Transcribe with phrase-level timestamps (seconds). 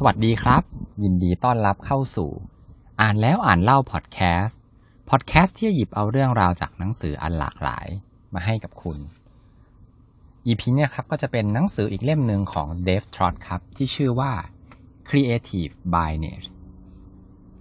[0.00, 0.62] สวัสดีครับ
[1.02, 2.30] ยินดีต้อนรับเข้าสู่
[3.00, 4.60] อ่านแล้วอ่านเล่าพอดแคสต์
[5.10, 7.86] พอดแคสต์ที่หยิบเอาเรื่องราวจากหนังสืออันหลากหลาย
[8.34, 8.98] มาให้กับคุณ
[10.46, 14.32] EP เนี่ยครับก็จะเป็นหนังสืออีกเล่มหนึ่งของเดฟทรอตครับ ที่ชื่อว่า
[15.08, 16.44] Creative Blindness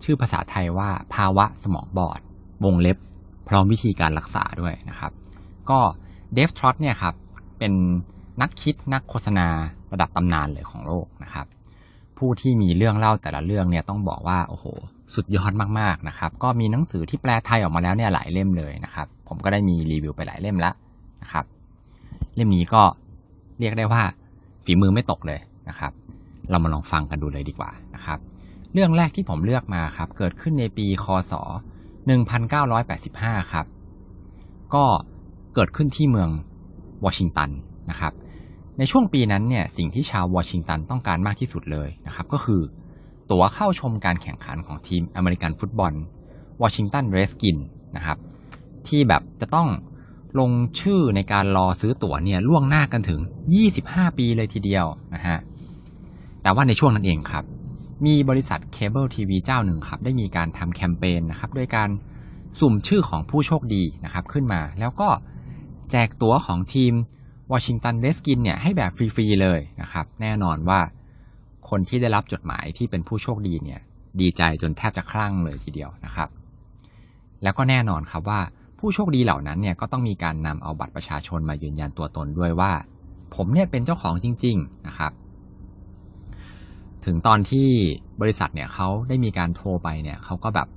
[0.04, 2.20] ชื่อภาษาไทยว่าภาวะสมองบอด
[2.66, 2.98] วงเล็บ
[3.48, 5.12] พร้อมวิธีการรักษาด้วยนะครับ
[5.70, 5.80] ก็
[6.34, 7.16] เดฟทรอตเนี่ยครับ
[7.60, 7.74] เป็น
[8.42, 9.48] นักคิดนักโฆษณา
[9.92, 11.48] ระดับตำนานเลยของโลกนะครับ
[12.18, 14.66] ผู้ที่มีเรื่องเล่าแต่ละเรื่องเนี่ยต้องบอกว่าโอ้โห
[15.16, 20.74] สุดยอดมากๆนะครับ ก็มีหนังสือที่แปลไทยออกมาแล้วเนี่ยหลายเล่มเลยนะครับ ผมก็ได้มีรีวิวไปหลายเล่มแล้ว
[21.22, 21.46] นะครับ
[22.36, 22.84] เล่มนี้ก็
[23.60, 24.02] เรียกได้ว่า
[24.66, 25.40] ฝีมือไม่ตกเลย
[25.70, 25.92] นะครับ
[26.50, 28.20] เรามาลองฟังกันดูเลยดีกว่านะครับ
[28.74, 31.34] เรื่องแรกที่ผมเลือกมาครับเกิดขึ้นในปีคศ
[32.68, 33.66] 1985 ครับ
[34.74, 34.86] ก็
[35.54, 36.30] เกิดขึ้นที่เมือง
[37.06, 37.50] วอชิงตัน
[37.90, 38.14] นะครับ
[38.78, 42.62] ในช่วงปีนั้นเนี่ยสิ่งที่ชาววอชิงตันต้องการมากที่สุดเลยนะครับก็คือ
[43.32, 45.94] ตั๋วเข้าชมการแข่งขันของทีมอเมริกันฟุตบอล
[46.62, 47.58] วอชิงตัน Redskins
[47.96, 48.18] นะครับ
[48.88, 49.68] ที่แบบจะต้อง
[50.40, 53.20] ลงชื่อในการรอซื้อตั๋วเนี่ยล่วงหน้ากันถึง
[53.70, 55.38] 25 ปีเลยทีเดียวนะฮะ
[56.42, 57.44] แต่ว่าในช่วงนั้นเองครับ
[58.06, 61.90] มีบริษัทเคเบิลทีวีเจ้าหนึ่งครับได้มีการทำแคมเปญนะครับโดยการ
[62.60, 65.10] สุ่มชื่อของผู้โชคดีนะครับขึ้นมา แล้วก็
[65.92, 66.94] แจกตั๋วของทีม
[67.52, 70.80] วอชิงตัน Redskins เนี่ยให้แบบฟรีๆเลยนะครับ แน่นอนว่า
[71.70, 73.82] คนที่ได้รับจดหมายที่เป็นผู้โชคดีเนี่ย
[74.22, 76.30] ดีใจจนแทบจะคลั่งเลยทีเดียวนะครับ
[77.44, 78.40] แล้วก็แน่นอนครับว่า
[78.80, 82.72] ผู้โชคดีเหล่านั้นเนี่ยก็ต้องมีการนำเอาบัตรประชาชนมายืนยันตัวตนด้วยว่า
[83.36, 85.12] ผมเนี่ยเป็นเจ้าของจริง ๆนะครับ
[87.06, 87.68] ถึงตอนที่
[88.22, 90.68] บริษัทเนี่ยเขาได้มีการโทรไปเนี่ยเขาก็แบบ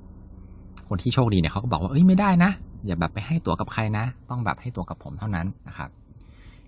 [0.87, 2.51] คนที่โชคดีเนี่ยเขาก็บอกว่าเอ้ยไม่ได้นะ
[2.85, 5.89] อย่าแบบไปให้ตั๋วกับใครนะ ต้องแบบให้ตั๋วกับผมเท่านั้นนะครับ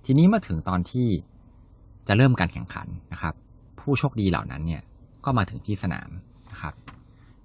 [0.05, 1.07] ทีนี้เมื่อถึงตอนที่
[2.07, 3.33] จะเริ่มการแข่งขันนะครับ
[3.79, 4.81] ผู้โชคดีเหล่านั้นเนี่ย
[5.25, 6.09] ก็มาถึงที่สนาม
[6.51, 6.73] นะครับ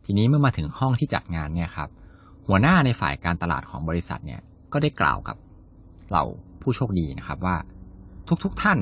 [0.05, 1.89] ทีนี้เมื่อมาถึงห้องที่จัดงานเนี่ยครับ
[2.47, 4.41] หัวหน้าในฝ่ายการตลาดของบริษัทเนี่ย
[4.73, 5.37] ก็ได้กล่าวกับ
[6.13, 6.23] เรา
[6.63, 7.57] ผู้โชคดีนะครับว่า
[8.45, 8.79] ทุกๆทท่าน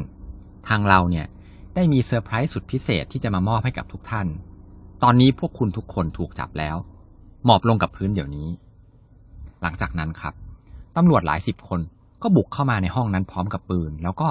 [0.69, 1.27] ทางเราเนี่ย
[1.75, 4.27] ได้มีเซอร์ไพรส์สุดพิเศษที่จะมามอบให้กับทุกท่าน
[5.03, 6.77] ตอนนี้พวกคุณทุกคนถูกจับแล้ว
[7.45, 8.49] หมอบลงกับพื้นเดี๋ยวนี้
[9.63, 10.35] หลังจากนั้นครับ
[10.97, 11.81] ตำรวจหลายสิบคน
[12.29, 14.29] ก็บุกเข้ามาในห้องนั้นพร้อมกับปืน แล้วก็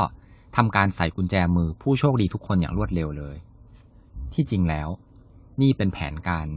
[0.56, 3.35] ทำการใส่กุญแจมือผู้โชคดีทุกคนอย่างรวดเร็วเลย
[4.33, 4.88] ที่จริงแล้ว
[5.61, 6.47] นี่เป็นแผนการ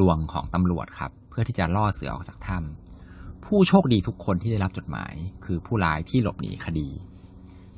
[0.00, 5.14] ลวงของตำรวจครับ เพื่อที่จะล่อเสือออกจากถ้ำผู้โชคดีทุกคนที่ได้รับจดหมาย
[5.44, 6.88] คือผู้ร้ายที่หลบหนีคดี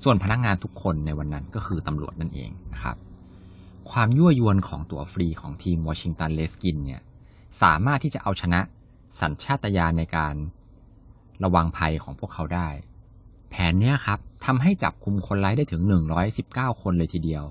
[0.03, 2.97] ส่วนพนักงงานทุกคนในวันนั้นก็คือตำรวจนั่นเองนะครับ
[3.91, 7.03] ความยั่วยวนของตัวฟรีของทีมวอชิงตันเลสกินเนี่ย
[7.63, 8.61] สามารถที่จะเอาชนะ
[9.21, 10.35] สัญชาตญาณในการ
[11.45, 12.69] ระวังภัยของพวกเขาได้
[13.51, 15.83] แผนเนี้ยครับทำให้จับคุมคนร้ายได้ถึง
[16.33, 17.45] 119 คนเลยทีเดียว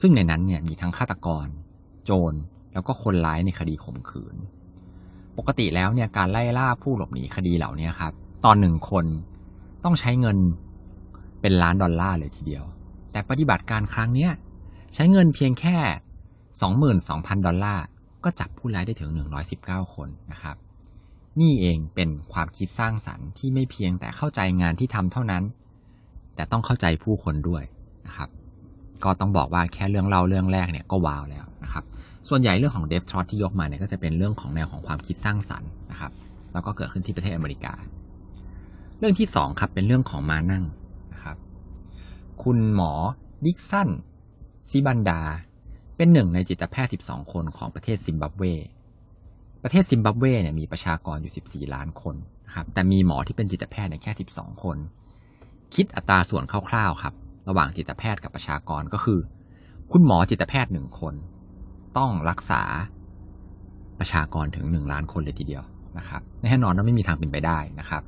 [0.00, 1.46] ซึ่งในนั้นเนี่ยมีทั้งฆาตกร
[2.04, 2.34] โจร
[2.72, 4.36] แล้วก็คนร้ายในคดีข่มขืน
[5.38, 8.12] ปกติแล้วเนี่ยการไล่ล่าผู้หลบหนีคดีเหล่านี้ครับ
[8.44, 9.04] ตอนหนึ่งคน
[9.84, 10.38] ต้องใช้เงิน
[11.40, 12.64] เป็นล้านดอลลาร์เลยทีเดียว
[13.12, 14.32] แต่ปฏิบัติการครั้งเนี้ย
[14.94, 15.76] ใช้เงินเพียงแค่
[16.62, 17.84] 22,000 ดอลลาร์
[18.24, 19.10] ก็จับผู้ร้ายได้ถึง
[19.52, 20.56] 119 คนนะครับ
[21.40, 25.42] นี่เองเป็นความคิดสร้างสรรค์ที่ไม่เพียงแต่เข้าใจงานที่ทำเท่านั้น
[26.34, 27.64] แต่ต้องเข้าใจผู้คนด้วย
[28.06, 28.28] นะครับ
[29.04, 31.84] ก็ต้องบอกว่าแค่เรื่องเล่าเรื่องแรกเนี่ยก็ว้าวแล้วนะครับ
[32.28, 36.12] ส่วนใหญ่เรื่องของเดฟทรอตที่ยกมาเนี่ยก็จะเป็นเรื่องของแนวของความคิดสร้างสรรค์นะครับ
[36.52, 37.74] แล้วก็เกิดขึ้นที่ประเทศอเมริกา
[38.98, 40.64] เรื่องที่สองครับเป็นเรื่องของมานั่ง
[41.14, 41.36] นะครับ
[42.42, 42.92] คุณหมอ
[43.44, 43.88] ดิกสัน
[44.70, 45.20] ซิบันดา
[45.96, 48.42] เป็นหนึ่งในจิตแพทย์ 12 คนของประเทศซิมบับเว
[49.62, 54.76] ประเทศซิมบับเวเนี่ยมีประชากรอยู่ 14 ล้านคนนะครับ แต่มีหมอที่เป็นจิตแพทย์เนี่ยแค่ 12 คน
[55.74, 57.14] คิดอัตราส่วนคร่าวๆครับ
[57.48, 59.20] ระหว่างจิตแพทย์กับประชากรก็คือ
[59.92, 61.14] คุณหมอจิตแพทย์หนึ่งคน
[61.98, 62.62] ต้องรักษา
[63.98, 65.62] ประชากรถึงหนึ่งล้านคนเลยทีเดียว
[65.98, 68.02] นะครับแน่นอนว่าไม่มีทางเป็นไปได้นะครับ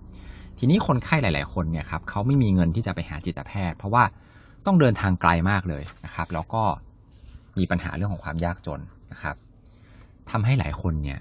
[0.59, 4.05] ทีนี้คนไข้หลาย ๆ คนเนี่ยครับเขาไม่มีเงินที่จะไปหาจิตแพทย์ เพราะว่า
[4.67, 6.63] ต้องเดินทางไกลมากเลยนะครับ แล้วก็
[7.59, 8.81] มีปัญหาเรื่องของความยากจน
[9.13, 9.37] นะครับ
[10.31, 11.19] ทำให้หลายคนเนี่ย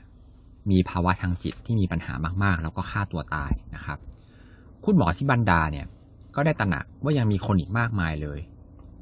[0.71, 2.13] มีภาวะทางจิตที่มีปัญหา
[2.43, 3.99] มากๆ แล้วก็ฆ่าตัวตายนะครับ
[4.85, 5.85] คุณหมอซิบันดาเนี่ย
[6.35, 8.39] ก็ได้ตระหนักว่ายังมีคนอีกมากมายเลย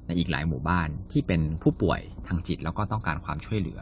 [0.06, 3.82] ในอีกหลายหมู่บ้านที่เป็นผู้ป่วยทางจิตแล้วก็ต้องการความช่วยเหลือ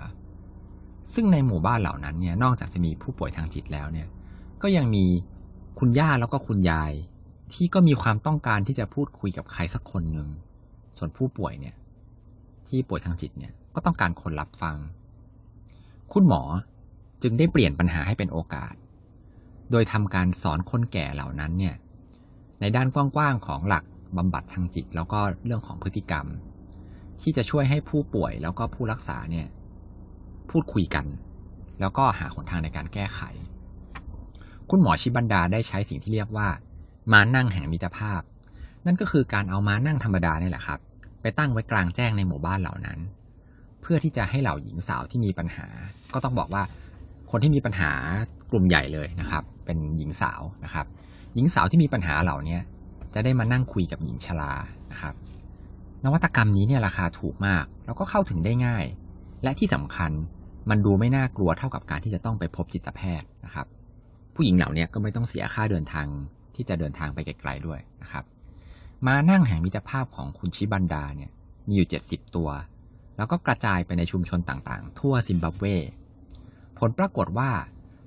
[1.13, 4.07] ซึ่งในหมู่บ้านเหล่านั้นเนี่ยนอกจากจะมีผู้ป่วยทางจิตแล้วเนี่ย
[4.61, 5.05] ก็ยังมี
[5.79, 6.91] คุณย่าแล้วก็คุณยาย
[7.53, 10.27] ที่ก็มีความต้องการที่จะพูดคุยกับใครสักคนหนึ่ง
[10.97, 11.75] ส่วนผู้ป่วยเนี่ย
[12.67, 14.75] ที่ป่วยทางจิตเนี่ยก็ต้องการคนรับฟัง
[16.13, 16.41] คุณหมอ
[17.23, 18.73] จึงได้เปลี่ยนปัญหาให้เป็นโอกาส
[19.71, 21.75] โดยทำการสอนคนแก่เหล่านั้นเนี่ย
[22.61, 23.83] ในด้านกว้างๆของหลัก
[24.17, 26.25] บำบัดทางจิต แล้วก็เรื่องของพฤติกรรม
[27.21, 29.47] ที่จะช่วยให้ผู้ป่วยแล้วก็ผู้รักษาเนี่ย
[30.49, 31.05] พูดคุยกัน
[31.79, 33.21] แล้วก็หาหนทางในการแก้ไข
[34.69, 36.47] คุณหมอชิบันดาได้ใช้สิ่งที่เรียกว่า
[37.11, 38.21] ม้านั่งแห่งมิตรภาพ
[38.85, 40.79] นั่นก็คือการเอาม้านั่งธรรมดาเนี่ยแหละครับ
[41.21, 42.99] ไปตั้งไว้กลางแจ้งในหมู่บ้านเหล่านั้น
[43.81, 45.67] เพื่อที่จะให้เหล่าหญิงสาวที่มีปัญหา
[46.13, 46.63] ก็ต้องบอกว่า
[47.37, 47.91] คนที่มีปัญหา
[48.51, 50.85] กลุ่มใหญ่เลยนะครับ เป็นหญิงสาวนะครับ
[51.35, 52.57] หญิงสาวที่มีปัญหาเหล่านี้
[53.13, 54.53] จะได้มานั่งคุยกับหญิงชรา
[54.91, 55.13] นะครับ
[56.03, 58.85] นวัตกรรมนี้เนี่ยราคาถูกมาก แล้วก็เข้าถึงได้ง่าย
[59.43, 60.11] และที่สำคัญ
[60.69, 63.67] มันดูไม่น่ากลัวเท่ากับการที่จะต้องไปพบจิตแพทย์นะครับ
[64.35, 66.07] ผู้หญิงเหล่านี้ก็ไม่ต้องเสียค่าเดินทาง
[66.55, 68.23] ที่จะเดินทางไปไกลๆด้วยนะครับ
[69.07, 71.31] มานั่งแห่งมิตรภาพของคุณชิบันดาเนี่ย
[71.67, 72.49] มีอยู่ 70 ตัว
[73.17, 75.65] แล้วก็กระจายไปในชุมชนต่างๆ ทั่วซิมบับเว
[76.79, 77.51] ผลปรากฏว่า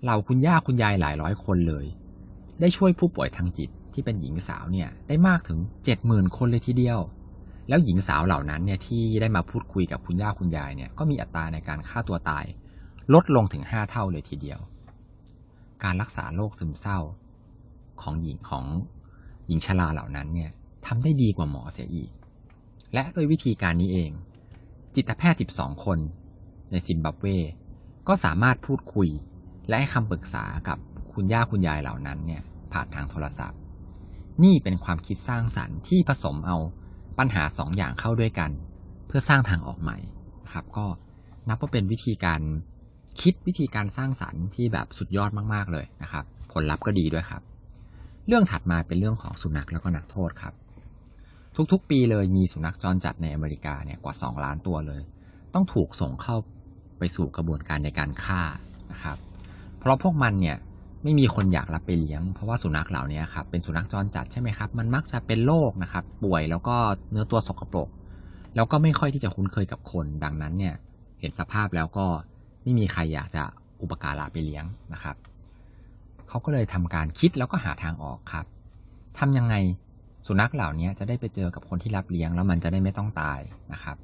[0.03, 1.87] เหล่าคุณย่าคุณยายหลายร้อยคนเลย
[2.61, 5.59] ได้ช่วยผู้ป่วยทางจิตที่เป็นหญิงสาวเนี่ยได้มากถึง
[5.99, 7.01] 70,000 คนเลยทีเดียว
[7.69, 12.45] แล้วหญิงสาวเหล่านั้นเนี่ยที่ได้มาพูดคุยกับคุณย่าคุณยายเนี่ยก็มีอัตราในการฆ่าตัวตาย
[13.15, 14.61] ลดลงถึง 5 เท่าเลยทีเดียว
[15.85, 16.99] การรักษาโรคซึมเศร้า
[18.03, 18.65] ของหญิงของ
[19.47, 20.51] หญิงชราเหล่านั้นเนี่ย
[20.87, 22.11] ทำได้ดีกว่าหมอเสียอีก
[22.95, 24.11] และโดยวิธีการนี้เอง
[24.95, 25.99] จิตแพทย์ 12 คน
[26.71, 27.27] ในซิมบับเว
[28.09, 29.09] ก็สามารถพูดคุย
[29.69, 30.79] และให้คำปรึกษากับ
[31.13, 33.59] คุณย่าคุณยายเหล่านั้นเนี่ยผ่านทางโทรศัพท์
[34.45, 36.57] นี่เป็นความคิดสร้างสรรค์ที่ผสมเอา
[37.19, 38.51] ปัญหาสองอย่างเข้าด้วยกัน
[39.07, 39.99] เพื่อสร้างทางออกใหม่
[40.53, 40.87] ครับ ก็
[41.49, 42.41] นับว่าเป็นวิธีการ
[43.21, 47.43] คิดวิธีการสร้างสรรค์ที่แบบสุดยอดมาก ๆ เลยนะครับ ผลลัพธ์ก็ดีด้วยครับ
[48.27, 50.55] เรื่องถัดมาเป็นเรื่องของสุนัขแล้วก็นักโทษครับ
[51.73, 55.03] ทุกๆ ปีเลยมีสุนัขจรจัดในอเมริกาเนี่ยกว่า 2 ล้านตัวเลย
[55.55, 56.37] ต้องถูกส่งเข้า
[56.99, 58.43] ไปสู่กระบวนการในการฆ่า
[58.93, 59.17] นะครับ
[59.79, 60.57] เพราะพวกมันเนี่ย
[61.03, 66.77] ไม่มีคนอยากรับไปเลี้ยง เพราะว่าสุนัขเหล่านี้ครับเป็นสุนัขจรจัดใช่ไหมครับ มันมักจะเป็นโรคนะครับ ป่วยแล้วก็
[67.11, 67.89] เนื้อตัวสกปรก
[68.57, 70.75] แล้วก็ไม่ค่อยที่จะคุ้นเคยกับคน ดังนั้นเนี่ย
[71.21, 72.07] เห็นสภาพแล้วก็
[72.63, 73.43] ไม่มีใครอยากจะ
[73.83, 75.17] อุปการะไปเลี้ยงนะครับ
[76.29, 78.47] เขาก็เลยทำการคิดแล้วก็หาทางออกครับ
[79.19, 79.55] ทำยังไง
[80.27, 83.41] สุนัขเหล่านี้จะได้ไปเจอกับคนที่รับเลี้ยงแล้วมันจะได้ไม่ต้องตาย
[83.73, 83.97] นะครับ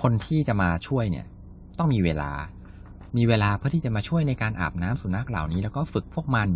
[0.00, 1.26] คนที่จะมาช่วยเนี่ย
[1.78, 2.30] ต้องมีเวลา
[3.16, 6.48] มีเวลาเพื่อที่จะมาช่วยในการอาบน้ำสุนัขเหล่านี้ แล้วก็ฝึกพวกมัน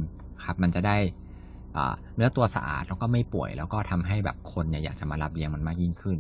[0.44, 0.96] ครับ มันจะได้
[2.16, 6.19] เนื้อตัวสะอาดแล้วก็ไม่ป่วย แล้วก็ทำให้แบบคนเนี่ยอยากจะมารับเลี้ยงมันมากยิ่งขึ้น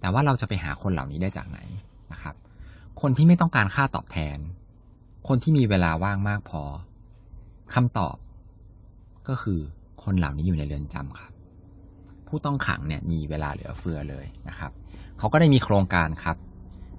[0.00, 1.58] แต่ว่าเราจะไปหาคนเหล่านี้ได้จากไหน
[2.12, 2.34] นะครับ
[3.00, 4.38] คนที่ไม่ต้องการค่าตอบแทน
[5.28, 6.62] คนที่มีเวลาว่างมากพอ
[7.74, 8.16] คำตอบ
[9.28, 9.60] ก็คือ
[10.04, 11.32] คนเหล่านี้อยู่ในเรือนจำครับ
[12.28, 14.72] ผู้ต้องขังเนี่ยมีเวลาเหลือเฟือเลยนะครับ
[15.18, 16.36] เขาก็ได้มีโครงการครับ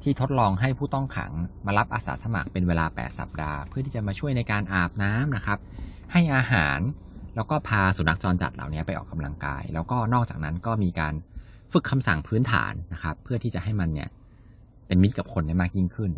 [0.03, 1.31] ที่ทดลองให้ผู้ต้องขัง
[1.65, 5.59] มารับอาสาสมัครเป็นเวลา 8 สัปดาห์ เพื่อที่จะมาช่วยในการอาบน้ำนะครับ
[6.11, 6.79] ให้อาหาร
[7.35, 11.13] แล้วก็พาสุนัขจรจัดเหล่านี้ไปออกกำลังกาย แล้วก็นอกจากนั้นก็มีการ
[11.73, 14.09] ฝึกคำสั่งพื้นฐานนะครับ เพื่อที่จะให้มันเนี่ย
[14.87, 16.11] เป็นมิตรกับคนได้มากยิ่งขึ้น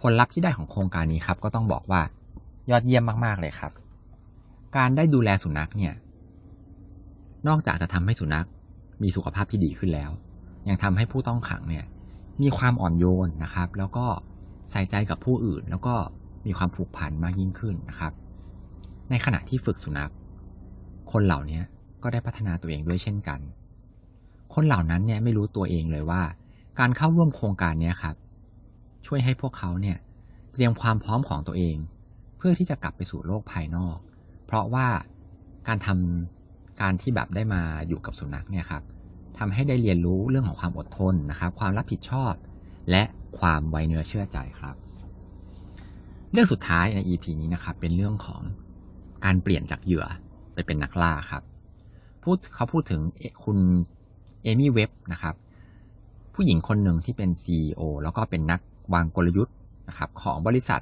[0.00, 2.02] ผลลัพธ์ที่ได้ของโครงการนี้ครับ ก็ต้องบอกว่า
[2.70, 3.72] ยอดเยี่ยมมาก ๆ เลยครับ
[4.76, 5.94] การได้ดูแลสุนัขเนี่ย
[7.48, 8.46] นอกจากจะทำให้สุนัข
[9.02, 10.10] มีสุขภาพที่ดีขึ้นแล้ว
[10.68, 11.84] ยังทำให้ผู้ต้องขังเนี่ย
[12.42, 14.06] มีความอ่อนโยนนะครับ แล้วก็
[14.70, 15.94] ใส่ใจกับผู้อื่น แล้วก็
[16.46, 18.12] มีความผูกพันมากยิ่งขึ้นนะครับ
[19.10, 20.12] ในขณะที่ฝึกสุนัข
[21.12, 21.60] คนเหล่านี้
[22.02, 23.40] ก็ได้พัฒนาตัวเองด้วยเช่นกัน
[24.54, 26.22] คนเหล่านั้นเนี่ยไม่รู้ตัวเองเลยว่า
[26.78, 28.16] การเข้าร่วมโครงการนี้ครับ
[29.06, 29.98] ช่วยให้พวกเขาเนี่ย
[30.52, 31.76] เตรียมความพร้อมของตัวเอง
[32.36, 33.96] เพื่อที่จะกลับไปสู่โลกภายนอก
[34.46, 34.86] เพราะว่า
[35.68, 38.82] การทำการที่แบบได้มาอยู่กับสุนัขเนี่ยครับ
[39.38, 42.32] ทำให้ได้เรียนรู้เรื่องของความอดทนนะครับ ความรับผิดชอบ
[42.90, 43.02] และ
[43.38, 44.74] ความไวเนื้อเชื่อใจครับ
[46.32, 48.42] เรื่องสุดท้ายใน EP นี้นะครับ เป็นเรื่องของ
[49.24, 50.06] การเปลี่ยนจากเหยื่อ
[50.54, 51.42] ไปเป็นนักล่าครับ
[52.22, 53.00] พูดเขาพูดถึง
[53.44, 53.58] คุณ
[54.42, 55.34] เอมี่เว็บนะครับ
[56.34, 58.60] ผู้หญิงคนหนึ่งที่เป็น CEO แล้วก็เป็นนัก
[58.94, 59.54] วางกลยุทธ์
[59.88, 60.80] นะครับของบริษัท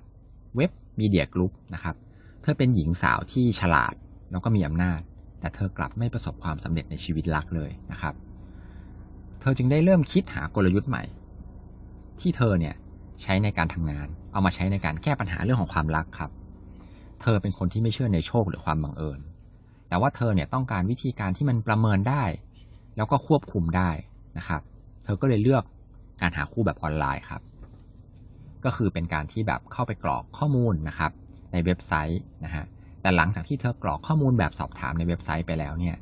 [0.56, 0.70] เว็บ
[1.00, 1.96] มีเดียกรุ๊ปนะครับ
[2.42, 3.94] เธอเป็นหญิงสาวที่ฉลาด
[4.30, 5.00] แล้วก็มีอำนาจ
[5.40, 11.04] แต่เธอกลับไม่ประสบความสำเร็จในชีวิตรักเลยนะครับเธอจึงได้เริ่มคิดหากลยุทธ์ใหม่
[12.20, 12.74] ที่เธอเนี่ย
[13.22, 16.30] ใช้ในการทำงาน เอามาใช้ในการแก้ปัญหาเรื่องของความรักครับ
[17.20, 19.20] เธอเป็นคนที่ไม่เชื่อในโชคหรือความบังเอิญ
[19.88, 22.24] แต่ว่าเธอเนี่ยต้องการวิธีการที่มันประเมินได้
[22.96, 23.90] แล้วก็ควบคุมได้
[24.38, 24.62] นะครับ
[25.04, 25.64] เธอก็เลยเลือก
[26.20, 27.42] การหาคู่แบบออนไลน์ครับ
[28.64, 31.10] ก็คือเป็นการที่แบบเข้าไปกรอกข้อมูลนะครับ
[31.52, 32.64] ในเว็บไซต์นะฮะ
[33.02, 35.96] แต่หลังจากที่เธอกรอกข้อมูลแบบสอบถามในเว็บไซต์ไปแล้วเนี่ย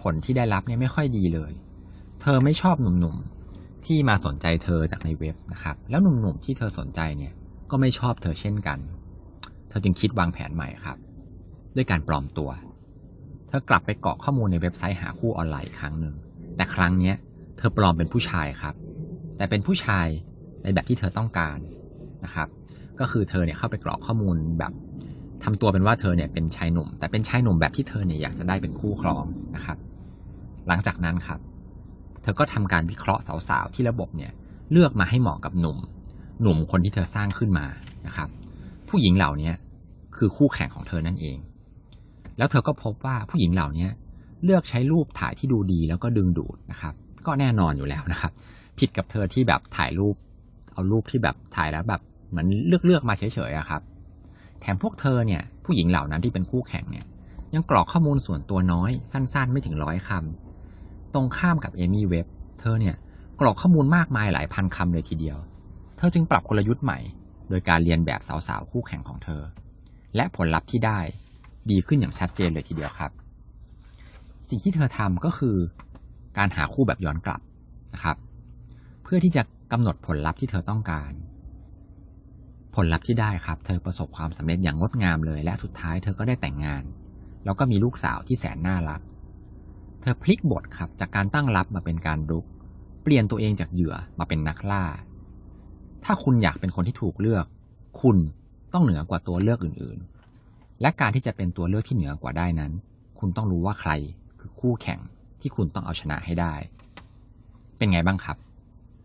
[0.00, 1.52] ผลที่ได้รับเนี่ยไม่ค่อยดีเลย
[2.24, 7.32] เธอไม่ชอบหนุ่มๆที่มาสนใจเธอจากในเว็บนะครับ แล้วหนุ่มๆที่เธอสนใจเนี่ย
[7.70, 8.78] ก็ไม่ชอบเธอเช่นกัน
[9.68, 10.98] เธอจึงคิดวางแผนใหม่ครับ
[11.76, 12.50] ด้วยการปลอมตัว
[13.48, 16.14] เธอกลับไปกรอกข้อมูลในเว็บไซต์หาคู่ออนไลน์อีกครั้งหนึ่ง
[16.56, 17.12] แต่ครั้งนี้
[17.58, 18.74] เธอปลอมเป็นผู้ชายครับ
[19.36, 20.06] แต่เป็นผู้ชาย
[20.62, 21.58] ในแบบที่เธอต้องการ
[22.24, 22.48] นะครับ
[23.00, 24.72] ก็คือเธอเนี่ยเข้าไปกรอกข้อมูลแบบ
[25.44, 29.24] ทำตัวเป็นว่าเธอเนี่ยเป็นชายหนุ่ม แต่เป็นชายหนุ่มแบบที่เธอเนี่ยอยากจะได้เป็นคู่ครอง
[29.54, 29.78] นะครับ
[30.68, 31.40] หลังจากนั้นครับ
[32.22, 34.32] เธอก็ทำการวิเคราะห์สาวๆ ที่ระบบเนี่ย
[34.72, 35.78] เลือกมาให้เหมาะกับหนุ่ม
[36.42, 37.66] หนุ่มคนที่เธอสร้างขึ้นมา
[38.06, 38.28] นะครับ
[38.88, 39.52] ผู้หญิงเหล่านี้
[40.16, 41.38] คือคู่แข่งของเธอนั่นเอง
[42.38, 43.88] แล้วเธอก็พบว่าผู้หญิงเหล่านี้
[44.44, 46.94] เลือกใช้รูปถ่ายที่ดูดีแล้วก็ดึงดูดนะครับ
[47.26, 48.32] ก็แน่นอนอยู่แล้วนะครับ
[48.78, 50.14] ผิดกับเธอที่แบบถ่ายรูป
[50.72, 53.82] เอารูปที่แบบถ่ายแล้วแบบเหมือนเลือกเลือกมาเฉยๆอะครับ
[54.60, 57.04] แถมพวกเธอเนี่ยผู้หญิงเหล่านั้นที่เป็นคู่แข่งเนี่ย
[57.54, 60.51] ยังกรอกข้อมูลส่วนตัวน้อย สั้น ๆ ไม่ถึงร้อยคำ
[61.14, 62.26] ตรงข้ามกับเอมี่เว็บ
[62.60, 62.96] เธอเนี่ย
[63.40, 65.36] กรอกข้อมูลมากมายหลายพันคำเลยทีเดียว
[65.96, 66.98] เธอจึงปรับกลยุทธ์ใหม่
[67.48, 69.42] โดยการเรียนแบบสาวๆ คู่แข่งของเธอ
[70.16, 70.98] และผลลัพธ์ที่ได้
[71.70, 73.10] ดีขึ้นอย่างชัดเจนเลยทีเดียวครับ
[74.48, 75.56] สิ่งที่เธอทำก็คือ
[76.38, 77.40] การหาคู่แบบย้อนกลับ
[77.94, 78.16] นะครับ
[79.02, 79.42] เพื่อที่จะ
[79.72, 81.12] กำหนดผลลัพธ์ที่เธอต้องการ
[82.74, 86.82] ผลลัพธ์ที่ได้ครับ เธอประสบความสำเร็จอย่างงดงามเลย และสุดท้ายเธอก็ได้แต่งงาน
[87.44, 89.00] แล้วก็มีลูกสาวที่แสนน่ารัก
[90.02, 92.44] เธอพลิกบทครับจากการตั้งรับมาเป็นการรุก
[93.02, 94.84] เปลี่ยนตัวเองจากเหยื่อมาเป็นนักล่า
[96.04, 97.46] ถ้าคุณอยากเป็นคนที่ถูกเลือก
[98.00, 98.16] คุณ
[98.72, 102.72] ต้องเหนือกว่าตัวเลือกอื่นๆ และการที่จะเป็นตัวเลือกที่เหนือกว่าได้นั้น
[103.18, 103.90] คุณต้องรู้ว่าใคร
[104.40, 105.00] คือคู่แข่ง
[105.40, 106.54] ที่คุณต้องเอาชนะให้ได้
[107.76, 108.36] เป็นไงบ้างครับ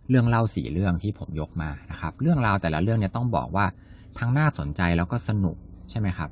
[0.10, 3.66] เรื่องเล่าสี่เรื่องที่ผมยกมานะครับ เรื่องราวแต่ละเรื่องเนี่ยต้องบอกว่า
[4.20, 5.58] ทั้งน่าสนใจแล้วก็สนุก
[5.89, 6.30] ใช่ไหมครับ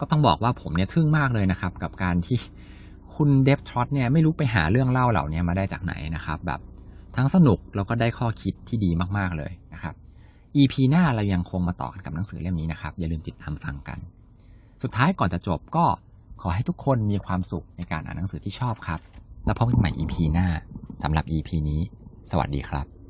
[0.00, 2.38] ก็ต้องบอกว่าผมเนี่ยทึ่งมากเลยนะครับ กับการที่
[3.16, 6.60] คุณเดฟทรอตเนี่ยไม่รู้ไปหาเรื่องเล่าเหล่านี้มาได้จากไหนนะครับ แบบ
[7.16, 9.94] ทั้งสนุกแล้วก็ได้ข้อคิดที่ดีมากๆเลยนะครับ
[10.56, 13.98] EP หน้าเรายังคงมาต่อกันกับหนังสือเล่มนี้นะครับ อย่าลืมติดตามฟังกัน
[14.82, 15.84] สุดท้ายก่อนจะจบก็
[16.40, 19.00] ขอให้ทุกคนมีความสุขในการอ่านหนังสือที่ชอบครับ
[19.46, 20.48] แล้วพบกันใหม่ EP หน้า
[21.02, 21.80] สำหรับ EP นี้
[22.30, 23.03] สวัสดีครับ